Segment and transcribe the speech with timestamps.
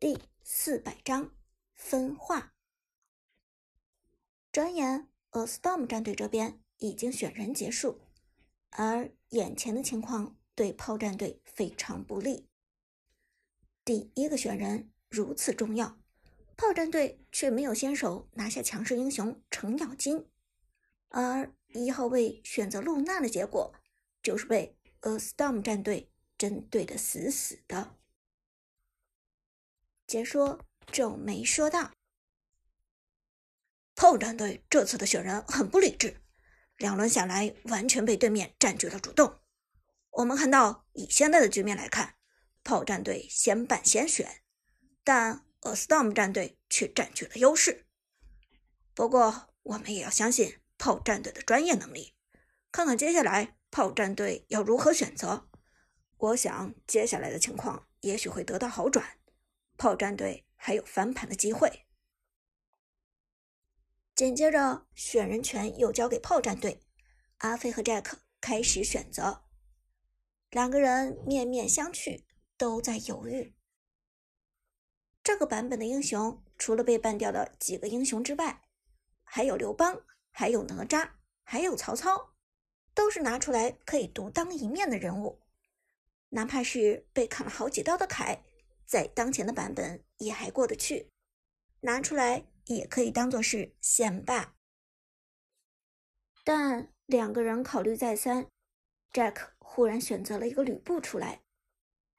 [0.00, 1.30] 第四百章
[1.74, 2.54] 分化。
[4.50, 8.00] 转眼，A，Storm 战队这边已经选人结束，
[8.70, 12.48] 而眼前的情况对炮战队非常不利。
[13.84, 15.98] 第一个选人如此重要，
[16.56, 20.28] 炮战队却没有先手拿下强势英雄程咬金，
[21.08, 23.72] 而一号位选择露娜的结果，
[24.22, 27.96] 就是被 A Storm 战队针对的死死的。
[30.06, 31.92] 解说皱眉说道
[33.94, 36.20] ：“炮战队这次的选人很不理智，
[36.76, 39.40] 两轮下来完全被对面占据了主动。
[40.10, 42.16] 我们看到，以现在的局面来看。”
[42.66, 44.40] 炮战队先办先选，
[45.04, 47.84] 但 A Storm 战队却占据了优势。
[48.94, 52.14] 不过，我们也要相信炮战队的专业能力。
[52.72, 55.50] 看看接下来炮战队要如何选择。
[56.16, 59.18] 我想接下来的情况也许会得到好转，
[59.76, 61.86] 炮战队还有翻盘的机会。
[64.14, 66.80] 紧接着，选人权又交给炮战队，
[67.38, 69.44] 阿飞和 Jack 开始选择，
[70.50, 72.24] 两个人面面相觑。
[72.56, 73.56] 都在犹豫。
[75.24, 78.62] 这个版本的英雄，除了被 ban 掉的几个英雄之外，
[79.24, 81.10] 还有刘邦，还有哪吒，
[81.42, 82.36] 还有曹操，
[82.94, 85.42] 都是拿出来可以独当一面的人物。
[86.28, 88.44] 哪怕是被砍了好几刀的凯，
[88.86, 91.10] 在当前的版本也还过得去，
[91.80, 94.54] 拿出来也可以当做是显摆。
[96.44, 98.48] 但两个人考虑再三
[99.12, 101.42] ，Jack 忽然选择了一个吕布出来。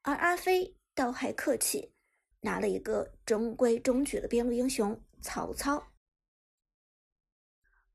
[0.02, 1.94] 而阿飞倒还客气，
[2.42, 5.92] 拿了一个中规中矩的边路英雄曹操。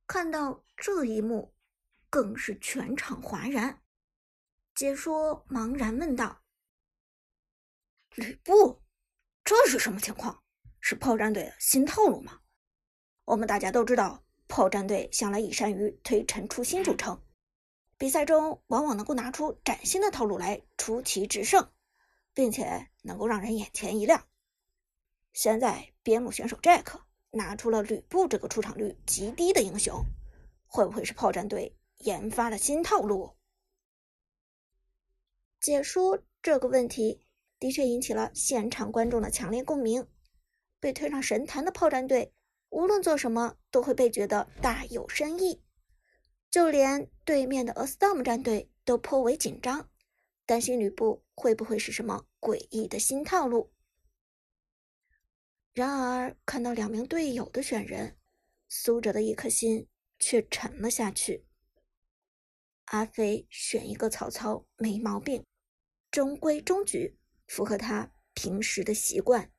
[0.06, 1.54] 看到这一幕，
[2.08, 3.80] 更是全场哗然。
[4.74, 6.42] 解说茫然问道
[8.20, 8.80] ：“吕布，
[9.42, 10.42] 这是什么情况？
[10.80, 12.40] 是炮战队的新套路吗？
[13.24, 17.20] 我们大家都知道，炮战队向来以善于推陈出新著称，
[17.98, 21.68] 比赛中往往能够拿出崭新的套路来出奇制胜。”
[22.32, 24.24] 并且能够让人眼前一亮。
[25.32, 30.04] 现在边路选手 Jack 拿出了吕布这个出场率极低的英雄，
[30.64, 33.36] 会不会是炮战队研发了新套路？
[35.58, 37.26] 解说这个问题
[37.60, 40.04] 的确引起了现场观众的强烈共鸣。
[40.80, 42.32] 被推上神坛的炮战队，
[42.70, 45.62] 无论做什么都会被觉得大有深意，
[46.50, 49.88] 就连对面的 A Storm 战队都颇为紧张。
[50.46, 53.70] 担心吕布会不会是什么诡异的新套路？
[55.72, 58.16] 然而看到两名队友的选人，
[58.68, 59.86] 苏哲的一颗心
[60.18, 61.44] 却沉了下去。
[62.86, 65.46] 阿飞选一个曹操没毛病，
[66.10, 67.16] 中规中矩，
[67.50, 69.50] 符合他平时的习惯。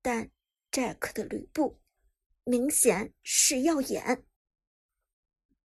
[0.00, 0.30] 但
[0.70, 1.80] Jack 的吕布
[2.44, 4.24] 明显是要演。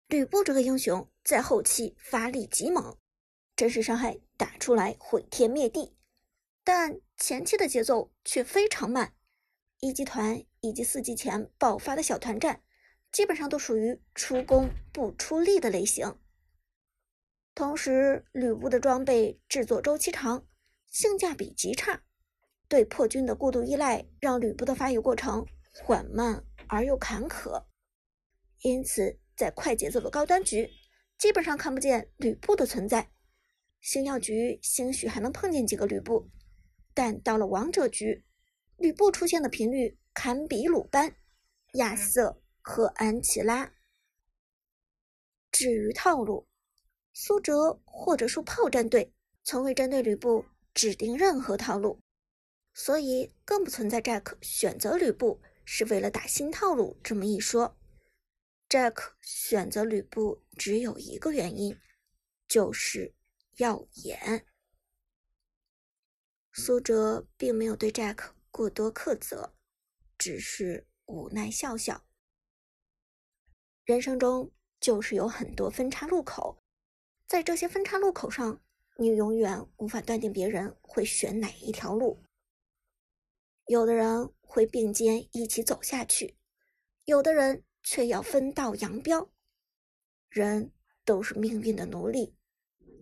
[0.07, 2.97] 吕布这个英雄在后期发力极猛。
[3.55, 5.95] 真实伤害打出来毁天灭地，
[6.63, 9.15] 但前期的节奏却非常慢。
[9.79, 12.63] 一级团以及四级前爆发的小团战，
[13.11, 16.19] 基本上都属于出工不出力的类型。
[17.53, 20.45] 同时，吕布的装备制作周期长，
[20.95, 22.01] 性价比极差，
[22.69, 27.61] 对破军的过度依赖让吕布的发育过程缓慢而又坎坷。
[28.61, 30.71] 因此，在快节奏的高端局，
[31.17, 33.11] 基本上看不见吕布的存在。
[33.81, 36.29] 星耀局兴许还能碰见几个吕布，
[36.93, 38.23] 但到了王者局，
[38.77, 41.13] 吕布出现的频率堪比鲁班、
[41.73, 43.69] 亚瑟和安琪拉。
[45.51, 46.47] 至于套路，
[47.11, 49.13] 苏哲或者说炮战队
[49.43, 52.03] 从未针对吕布指定任何套路，
[52.75, 57.75] 所以更不存在 Jack 选择吕布是为了打新套路这么一说。
[58.69, 61.75] Jack 选择吕布只有一个原因，
[62.47, 63.15] 就是。
[63.57, 64.45] 耀眼，
[66.51, 69.55] 苏哲并没有对 Jack 过多苛责，
[70.17, 72.05] 只是无奈笑笑。
[73.85, 74.51] 人生中
[74.81, 76.61] 就是有很多分叉路口，
[77.25, 78.61] 在这些分叉路口上，
[78.97, 82.23] 你永远无法断定别人会选哪一条路。
[83.67, 86.37] 有的人会并肩一起走下去，
[87.05, 89.29] 有的人却要分道扬镳。
[90.29, 90.71] 人
[91.03, 92.35] 都是命运的奴隶，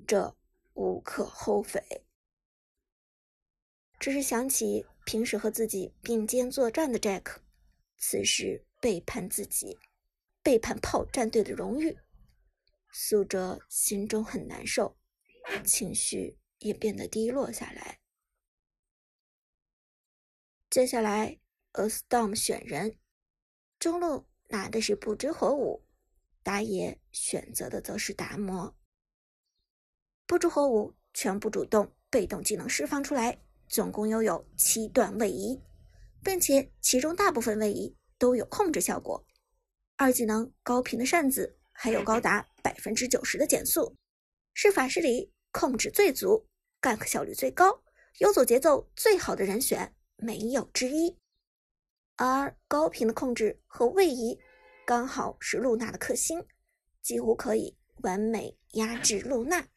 [0.08, 0.36] 这。
[0.76, 1.80] 无可厚非，
[4.00, 7.36] 只是想起平时和自己并肩作战的 Jack，
[7.96, 9.78] 此时背叛自己，
[10.42, 11.96] 背叛炮战队的荣誉，
[12.92, 14.98] 苏哲心中很难受，
[15.64, 18.00] 情绪也变得低落下来。
[20.70, 21.40] 接下来
[21.74, 22.98] ，A，Storm 选人，
[23.78, 25.86] 中路拿的是不知火舞，
[26.42, 28.76] 打野选择的则是达摩。
[30.26, 35.62] 不知火舞全部主动、被动技能释放出来，总共拥有七段位移，
[36.24, 39.26] 并且其中大部分位移都有控制效果。
[39.96, 43.96] 二技能高频的扇子还有高达百分之九十的减速，
[44.54, 46.48] 是法师里控制最足、
[46.82, 47.84] gank 效率最高、
[48.20, 49.96] 游走节奏最好的人选。
[50.16, 51.18] 没有之一，
[52.16, 54.40] 而高频的控制和位移
[54.86, 56.46] 刚好是露娜的克星，
[57.02, 59.68] 几乎可以完美压制露娜。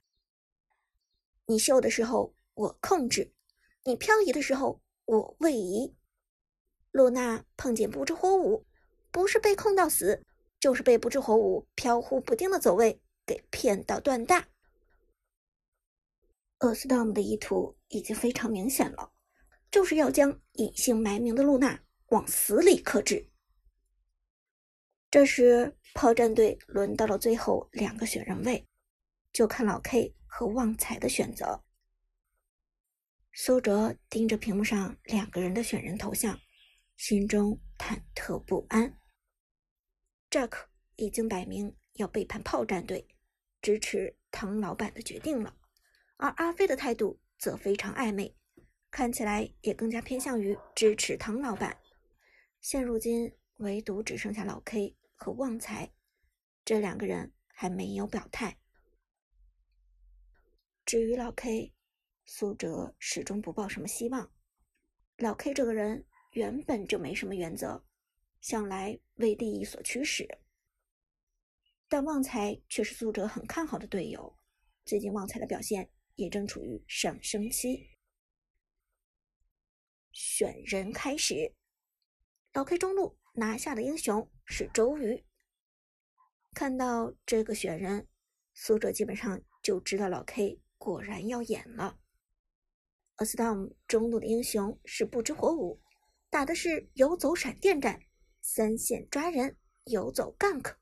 [1.46, 3.32] 你秀的时候我控制，
[3.84, 5.96] 你漂移的时候我位移。
[6.92, 8.64] 露娜碰见不知火舞，
[9.10, 10.22] 不是被控到死，
[10.60, 14.46] 就是被不知火舞飘忽不定的走位给骗到断大。
[16.60, 19.12] 厄斯特姆的意图已经非常明显了。
[19.70, 23.30] 就是要将隐姓埋名的露娜往死里克制。
[25.10, 28.66] 这时，炮战队轮到了最后两个选人位，
[29.32, 31.62] 就看老 K 和旺财的选择。
[33.32, 36.38] 苏哲盯着屏幕上两个人的选人头像，
[36.96, 38.98] 心中忐忑不安。
[40.30, 40.52] Jack
[40.94, 43.06] 已经摆明要背叛炮战队，
[43.60, 45.54] 支持唐老板的决定了，
[46.16, 48.34] 而阿飞的态度则非常暧昧。
[48.90, 51.76] 看起来也更加偏向于支持唐老板。
[52.60, 55.92] 现如今，唯独只剩下老 K 和旺财
[56.64, 58.58] 这两个人还没有表态。
[60.86, 61.74] 至于老 K，
[62.24, 64.32] 苏哲始终不抱什么希望。
[65.18, 67.84] 老 K 这个人原本就没什么原则，
[68.40, 70.26] 向来为利益所驱使。
[71.88, 74.38] 但旺财却是苏哲很看好的队友，
[74.86, 77.90] 最近旺财的表现也正处于上升期。
[80.12, 81.54] 选人开始，
[82.52, 85.24] 老 K 中路拿下的英雄是周瑜。
[86.54, 88.08] 看到这个选人，
[88.54, 91.98] 苏哲基本上就知道老 K 果然要演了。
[93.16, 95.82] a s t o m 中路的英雄是不知火舞，
[96.30, 98.00] 打的是游走闪电战，
[98.40, 100.76] 三线抓人，游走 gank。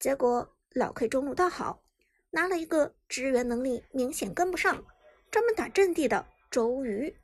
[0.00, 1.83] 结果老 K 中路倒好，
[2.34, 4.84] 拿了一个支援能力明显跟不上，
[5.30, 7.16] 专门打阵地的周瑜。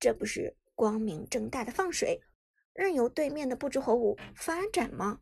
[0.00, 2.20] 这不是光明正大的放水，
[2.74, 5.20] 任由对面的不知火舞发展吗？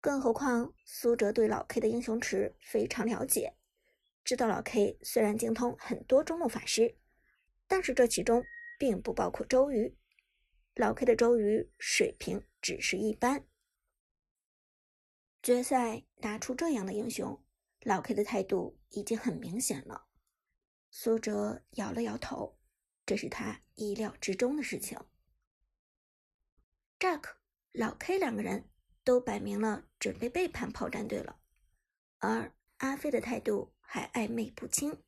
[0.00, 3.54] 更何况苏哲对老 K 的英雄池非常了解，
[4.24, 6.96] 知道老 K 虽然精通很多中路法师，
[7.68, 8.42] 但是这其中
[8.80, 9.96] 并不包括周瑜。
[10.74, 13.44] 老 K 的周瑜水平只是一般。
[15.40, 17.40] 决赛拿出这样的英雄，
[17.82, 20.06] 老 K 的态度已经很明显了。
[20.90, 22.56] 苏哲摇了摇头。
[23.06, 24.96] 这是他意料之中的事情。
[27.00, 27.24] Jack、
[27.72, 28.70] 老 K 两个人
[29.02, 31.40] 都摆明了准备背叛炮战队了，
[32.18, 35.02] 而阿飞的态度还暧昧不清。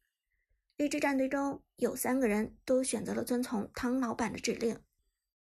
[0.78, 4.82] 一支战队中有三个人都选择了遵从汤老板的指令，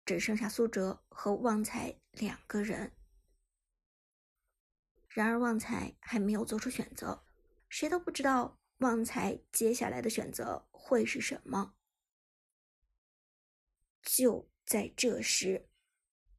[0.03, 2.96] 只剩下苏哲和旺财两个人。
[5.17, 7.23] 然而旺财还没有做出选择，
[7.69, 11.73] 谁都不知道旺财接下来的选择会是什么。
[14.03, 15.67] 就在这时，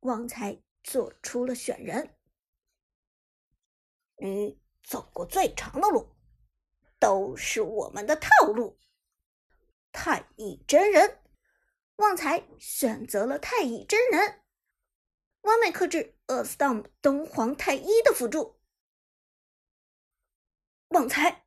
[0.03, 2.15] 旺财做出了选人。
[4.19, 6.15] 你走过最长的路，
[7.01, 8.79] 都是我们的套路。
[9.91, 11.21] 太乙真人，
[11.97, 14.45] 旺财选择了太乙真人，
[15.41, 18.58] 完美克制 A Storm 东皇太一的辅助。
[20.99, 21.45] 旺财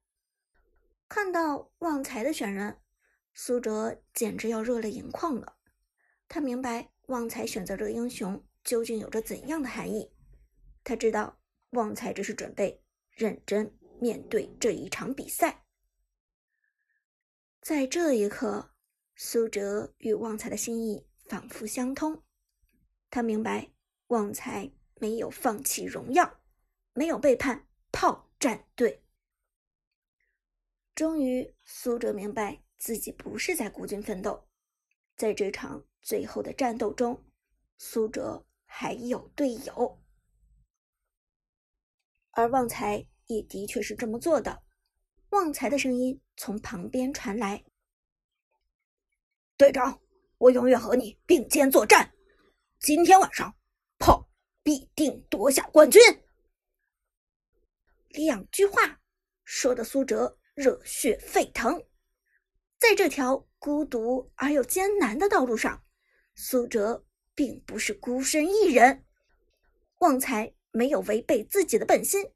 [1.10, 2.80] 看到旺财的选人，
[3.34, 5.58] 苏哲简直要热泪盈眶了。
[6.30, 10.14] 他明白旺财选择这个英雄究竟有着怎样的含义。
[10.86, 11.42] 他知道
[11.72, 15.66] 旺财只是准备认真面对这一场比赛。
[17.60, 18.72] 在这一刻，
[19.18, 22.24] 苏哲与旺财的心意仿佛相通。
[23.10, 23.74] 他明白
[24.08, 26.40] 旺财没有放弃荣耀，
[26.94, 29.04] 没有背叛炮战队。
[30.96, 34.48] 终于，苏哲明白自己不是在孤军奋斗，
[35.16, 35.86] 在这场。
[36.04, 37.24] 最后的战斗中，
[37.78, 40.02] 苏哲还有队友，
[42.32, 44.64] 而旺财也的确是这么做的。
[45.30, 47.64] 旺财的声音从旁边传来
[49.58, 50.02] ：“队长，
[50.40, 52.12] 我永远和你并肩作战。
[52.80, 53.56] 今天晚上，
[54.00, 54.28] 炮
[54.64, 56.02] 必定夺下冠军。”
[58.10, 59.00] 两句话
[59.44, 61.84] 说的苏哲热血沸腾，
[62.78, 65.84] 在这条孤独而又艰难的道路上。
[66.36, 67.06] 苏哲
[67.36, 69.06] 并不是孤身一人，
[70.00, 72.32] 旺财没有违背自己的本心，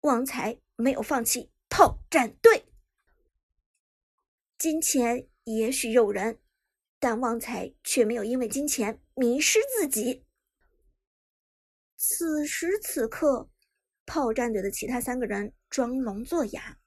[0.00, 2.64] 旺财没有放弃炮战队。
[4.58, 6.38] 金钱也许诱人，
[6.98, 10.24] 但旺财却没有因为金钱迷失自己。
[11.96, 13.50] 此时此刻，
[14.06, 16.78] 炮战队的其他三个人装聋作哑，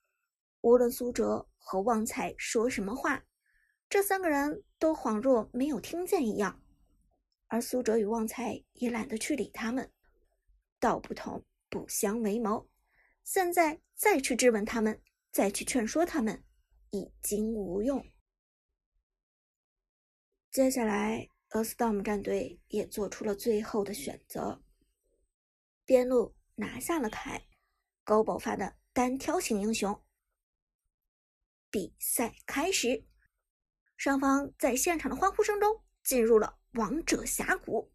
[0.62, 3.24] 无论苏哲和旺财说什么话，
[3.90, 6.62] 这三个人都恍若没有听见一样。
[7.48, 9.90] 而苏哲与旺财也懒得去理他们，
[10.80, 12.68] 道不同不相为谋。
[13.24, 16.44] 现在再去质问他们，再去劝说他们，
[16.92, 18.06] 已经无用。
[20.52, 24.62] 接下来，俄斯道姆战队也做出了最后的选择。
[25.86, 27.48] 边路拿下了凯，
[28.04, 30.02] 高爆发的单挑型英雄。
[31.70, 33.06] 比赛开始，
[33.96, 37.92] 双方在现场的欢呼声中进入了王者峡谷。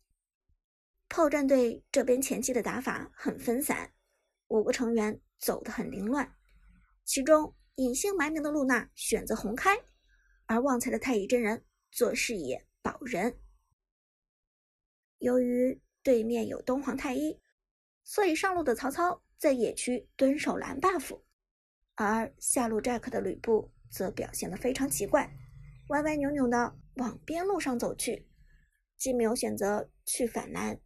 [1.09, 3.93] 炮战队这边前期的打法很分散，
[4.49, 6.37] 五个成员走得很凌乱，
[7.05, 9.77] 其中隐姓埋名的露娜选择红开，
[10.47, 13.39] 而旺财的太乙真人做视野保人。
[15.19, 17.41] 由于对面有东皇太一。
[18.05, 21.23] 所以上路的曹操在野区蹲守蓝 buff，
[21.95, 25.31] 而下路 Jack 的吕布则表现得非常奇怪，
[25.89, 28.29] 歪歪扭扭的往边路上走去，
[28.97, 30.81] 既没有选择去反蓝，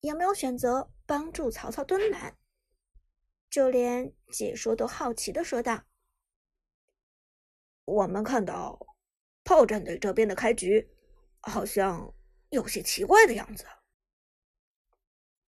[0.00, 2.36] 也没有选择帮助曹操蹲蓝，
[3.50, 5.84] 就连解说都好奇的说道
[7.84, 8.78] ：“我们看到
[9.42, 10.88] 炮战队这边的开局
[11.40, 12.14] 好像
[12.50, 13.64] 有些奇怪的样子。”